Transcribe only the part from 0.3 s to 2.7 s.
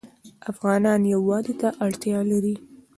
افغانان یووالي ته اړتیا لري.